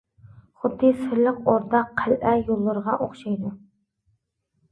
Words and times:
خۇددى 0.61 0.87
سىرلىق 1.01 1.35
ئوردا، 1.51 1.81
قەلئە 2.01 2.33
يوللىرىغا 2.47 2.95
ئوخشايدۇ. 3.05 3.51